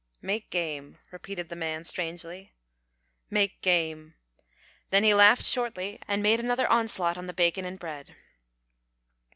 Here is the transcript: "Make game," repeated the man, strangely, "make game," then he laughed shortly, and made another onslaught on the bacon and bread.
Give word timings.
"Make 0.23 0.49
game," 0.49 0.97
repeated 1.11 1.49
the 1.49 1.55
man, 1.55 1.83
strangely, 1.83 2.53
"make 3.29 3.61
game," 3.61 4.15
then 4.89 5.03
he 5.03 5.13
laughed 5.13 5.45
shortly, 5.45 5.99
and 6.07 6.23
made 6.23 6.39
another 6.39 6.65
onslaught 6.67 7.19
on 7.19 7.27
the 7.27 7.33
bacon 7.33 7.65
and 7.65 7.77
bread. 7.77 8.15